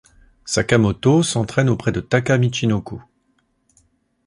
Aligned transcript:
Sakamoto 0.45 1.21
s'entraîne 1.21 1.69
auprès 1.69 1.91
de 1.91 1.99
Taka 2.01 2.39
Michinoku. 2.39 3.03